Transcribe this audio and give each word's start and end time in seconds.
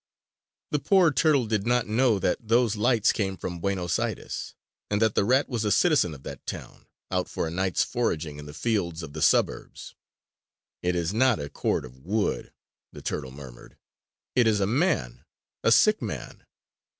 The 0.71 0.79
poor 0.79 1.11
turtle 1.11 1.45
did 1.45 1.67
not 1.67 1.85
know 1.85 2.17
that 2.17 2.47
those 2.47 2.75
lights 2.75 3.11
came 3.13 3.37
from 3.37 3.59
Buenos 3.59 3.99
Aires, 3.99 4.55
and 4.89 4.99
that 4.99 5.13
the 5.13 5.23
rat 5.23 5.47
was 5.47 5.63
a 5.63 5.71
citizen 5.71 6.15
of 6.15 6.23
that 6.23 6.43
town, 6.47 6.87
out 7.11 7.29
for 7.29 7.45
a 7.45 7.51
night's 7.51 7.83
foraging 7.83 8.39
in 8.39 8.47
the 8.47 8.53
fields 8.55 9.03
of 9.03 9.13
the 9.13 9.21
suburbs. 9.21 9.93
"It 10.81 10.95
is 10.95 11.13
not 11.13 11.37
a 11.39 11.49
cord 11.49 11.85
of 11.85 11.99
wood," 11.99 12.51
the 12.91 13.03
turtle 13.03 13.29
murmured, 13.29 13.77
"It 14.35 14.47
is 14.47 14.59
a 14.59 14.65
man, 14.65 15.23
a 15.63 15.71
sick 15.71 16.01
man!" 16.01 16.45